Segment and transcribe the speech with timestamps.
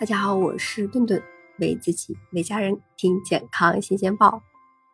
[0.00, 1.22] 大家好，我是顿顿，
[1.58, 4.42] 为自己为家人听健康新鲜报。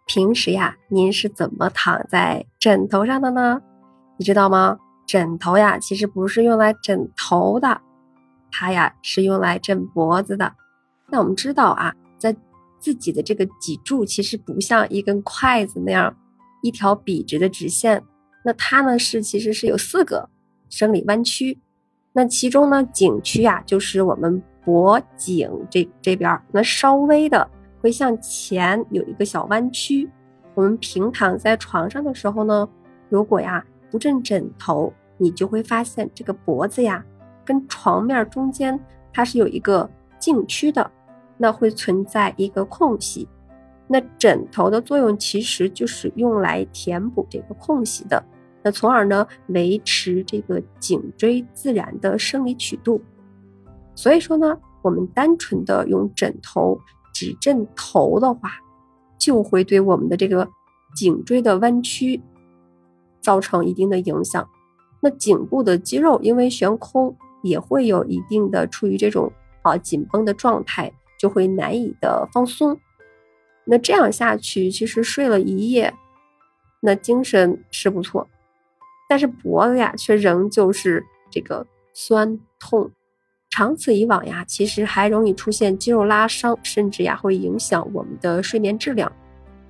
[0.04, 3.62] 平时呀，您是怎么躺在枕头上的呢？
[4.18, 4.80] 你知道吗？
[5.06, 7.80] 枕头呀，其实不是用来枕头的，
[8.50, 10.52] 它呀是用来枕脖子的。
[11.08, 12.34] 那我们知道啊，在
[12.80, 16.16] 自己的这个脊柱其实不像一根筷子那样
[16.62, 18.02] 一条笔直的直线，
[18.44, 20.28] 那它呢是其实是有四个
[20.68, 21.60] 生理弯曲。
[22.12, 24.42] 那其中呢，颈区呀就是我们。
[24.66, 27.48] 脖颈这这边，那稍微的
[27.80, 30.10] 会向前有一个小弯曲。
[30.54, 32.68] 我们平躺在床上的时候呢，
[33.08, 37.04] 如果呀不枕枕头，你就会发现这个脖子呀
[37.44, 38.78] 跟床面中间
[39.12, 40.90] 它是有一个颈区的，
[41.38, 43.28] 那会存在一个空隙。
[43.86, 48.20] 那枕头的作用其实就是用来填补这个空隙的，
[48.64, 53.00] 那从而呢维持这个颈椎自然的生理曲度。
[53.96, 56.78] 所以说呢，我们单纯的用枕头
[57.12, 58.52] 只枕头的话，
[59.18, 60.48] 就会对我们的这个
[60.94, 62.22] 颈椎的弯曲
[63.20, 64.48] 造成一定的影响。
[65.00, 72.78] 那颈部的肌肉因为悬空，也会有一定的处于这种啊紧绷的状态，就会难以的放松。
[73.64, 75.94] 那这样下去，其实睡了一夜，
[76.80, 78.28] 那精神是不错，
[79.08, 82.90] 但是脖子呀却仍旧是这个酸痛。
[83.56, 89.10] 长此以往呀，其实还容易出现肌肉拉伤，甚至呀会影响我们的睡眠质量。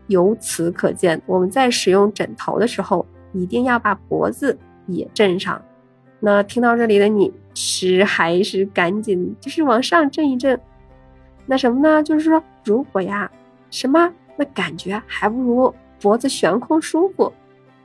[0.09, 5.63] 由此可见，我们在使用枕头的时候，一定要把脖子也枕上。
[6.19, 10.61] 那听到这里的你，是还是赶紧就是往上震一震？
[11.47, 12.03] 那什么呢？
[12.03, 13.31] 就是说，如果呀
[13.71, 17.33] 什么那感觉还不如脖子悬空舒服，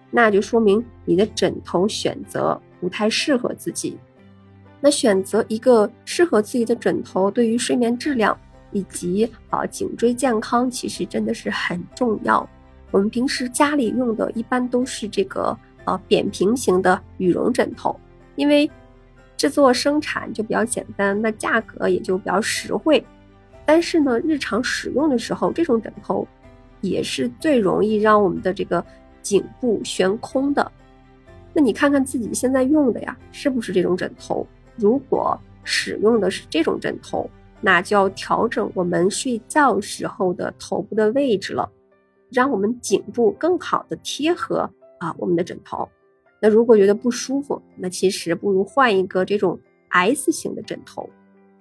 [0.09, 3.99] 那就说明你的枕头选择不太适合自己。
[4.81, 8.37] 那选择一个适合自己的枕头，对于睡眠质量
[8.71, 12.47] 以及啊颈椎健康，其实真的是很重要。
[12.89, 15.55] 我们平时家里用的一般都是这个
[15.85, 17.97] 呃扁平型的羽绒枕头，
[18.35, 18.69] 因为
[19.37, 23.03] 制作生产就比较简单，那价格也就比较实惠。
[23.65, 26.27] 但是呢，日常使用的时候，这种枕头
[26.81, 28.83] 也是最容易让我们的这个
[29.21, 30.71] 颈部悬空的。
[31.53, 34.45] 那你看看自己现在用的呀，是不是这种枕头？
[34.75, 41.71] 如果使用的是这种枕头，那就要调整我们睡觉时候的头部的位置了，
[42.31, 45.87] 让我们颈部更好的贴合啊我们的枕头。
[46.39, 51.07] 那如果觉得不舒服，那其实不如换一个这种 S 型的枕头。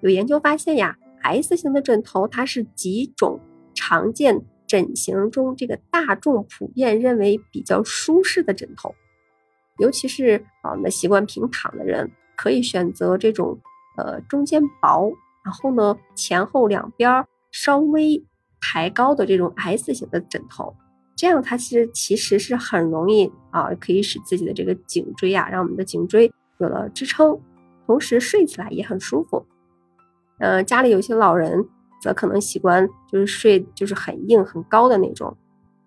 [0.01, 3.39] 有研究发现呀，S 型的枕头它是几种
[3.75, 8.95] 常见枕型中这个大众普遍认为比较舒适的枕头，
[9.79, 12.11] 尤其是啊那习惯平躺的人。
[12.41, 13.59] 可以选择这种，
[13.99, 15.13] 呃，中间薄，
[15.45, 18.25] 然后呢，前后两边稍微
[18.63, 20.75] 抬高的这种 S 型的枕头，
[21.15, 27.39] 这样它其实其实是很容易啊，可以使自己的这个颈椎啊，让我们的颈椎有了支撑，
[27.85, 29.45] 同时睡起来也很舒服。
[30.39, 31.69] 嗯，家里有些老人
[32.01, 35.37] 则可能习惯就是睡就是很硬很高的那种，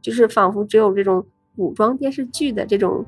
[0.03, 1.25] 就是仿佛只有这种
[1.55, 3.03] 古装电视剧的这种。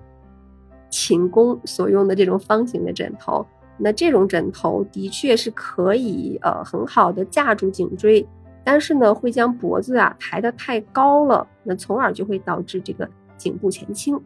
[0.97, 3.45] 寝宫所用的这种方形的枕头，
[3.77, 8.25] 那这种枕头的确是可以呃很好的架住颈椎，
[8.63, 14.17] 但是呢会将脖子啊抬得太高了，那从而就会导致这个颈部前倾。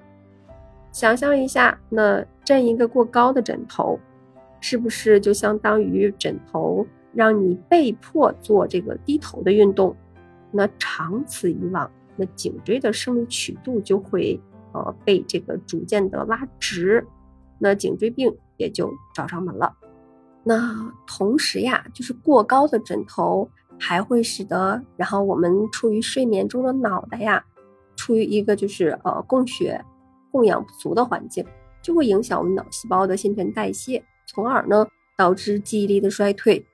[0.91, 3.99] 想象一下，那枕一个过高的枕头，
[4.61, 9.95] 是不是就相当于枕头让你被迫做这个低头的运动？
[10.51, 14.39] 那长此以往，那颈椎的生理曲度就会。
[14.73, 17.05] 呃，被这个逐渐的拉直，
[17.59, 19.75] 那颈椎病也就找上门了。
[20.43, 23.49] 那同时呀，就是过高的枕头
[23.79, 27.43] 还会使得，然后我们处于睡眠中的脑袋呀，
[27.95, 29.83] 处于一个就是呃供血
[30.31, 31.45] 供氧不足的环境，
[31.81, 34.87] 就会影响我们脑细胞的新陈代谢，从而呢
[35.17, 36.65] 导致记忆力的衰退。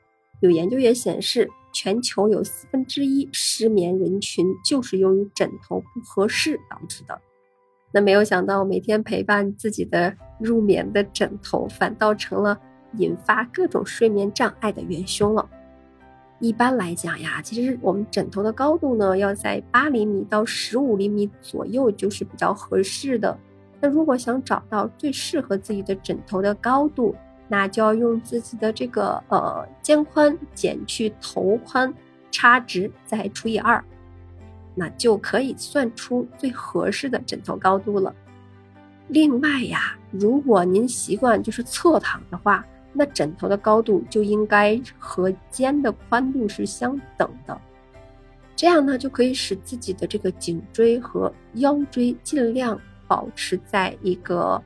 [0.41, 7.19] 有研究也显示，全球有四分之一失眠人群就是由于枕头不合适导致的。
[7.95, 12.59] 那没有想到，每天陪伴自己的入眠的枕头，反倒成了
[12.97, 15.49] 引发各种睡眠障碍的元凶了。
[16.39, 23.39] 一般来讲呀，其实我们枕头的高度呢，要在八厘米到十五厘米左右，就是比较合适的。
[23.79, 27.15] 那如果想找到最适合自己的枕头的高度，
[27.47, 31.93] 那就要用自己的这个呃肩宽减去头宽，
[32.29, 33.81] 差值再除以二。
[34.75, 38.13] 那就可以算出最合适的枕头高度了。
[39.07, 47.59] 另外呀，如果您习惯就是侧躺的话，那枕头的高度就应该和肩的宽度是相等的，
[48.55, 54.61] 这样呢就可以使自己的这个颈椎和腰椎尽量保持在一个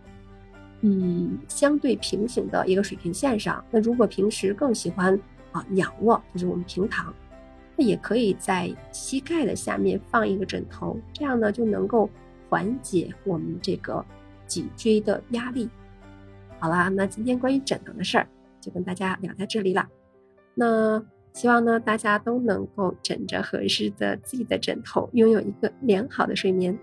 [0.82, 3.64] 嗯相对平行的一个水平线上。
[3.72, 5.20] 那如果平时更喜欢
[5.52, 7.14] 啊仰卧，就是我们平躺，
[7.82, 12.10] 也可以在膝盖的下面放一个枕头，这样呢就能够
[12.50, 14.04] 缓解我们这个
[14.48, 15.70] 脊椎的压力。
[16.60, 18.28] 好啦，那今天关于枕头的事儿
[18.60, 19.88] 就跟大家聊到这里了。
[20.56, 26.78] 那希望呢，大家都能够枕着合适的自己的枕头，拥有一个良好的睡眠。